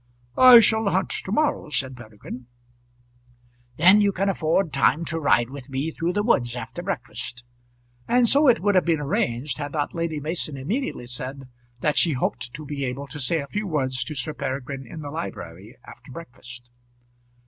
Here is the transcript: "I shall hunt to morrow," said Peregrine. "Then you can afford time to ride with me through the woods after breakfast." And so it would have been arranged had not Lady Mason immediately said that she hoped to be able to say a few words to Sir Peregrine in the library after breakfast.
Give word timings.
"I 0.39 0.61
shall 0.61 0.89
hunt 0.89 1.11
to 1.11 1.31
morrow," 1.31 1.69
said 1.69 1.95
Peregrine. 1.95 2.47
"Then 3.75 4.01
you 4.01 4.11
can 4.11 4.29
afford 4.29 4.73
time 4.73 5.05
to 5.05 5.19
ride 5.19 5.51
with 5.51 5.69
me 5.69 5.91
through 5.91 6.13
the 6.13 6.23
woods 6.23 6.55
after 6.55 6.81
breakfast." 6.81 7.45
And 8.07 8.27
so 8.27 8.47
it 8.47 8.61
would 8.61 8.73
have 8.73 8.83
been 8.85 8.99
arranged 8.99 9.59
had 9.59 9.73
not 9.73 9.93
Lady 9.93 10.19
Mason 10.19 10.57
immediately 10.57 11.05
said 11.05 11.47
that 11.81 11.99
she 11.99 12.13
hoped 12.13 12.51
to 12.55 12.65
be 12.65 12.83
able 12.83 13.05
to 13.09 13.19
say 13.19 13.41
a 13.41 13.47
few 13.47 13.67
words 13.67 14.03
to 14.05 14.15
Sir 14.15 14.33
Peregrine 14.33 14.87
in 14.87 15.01
the 15.01 15.11
library 15.11 15.77
after 15.85 16.11
breakfast. 16.11 16.71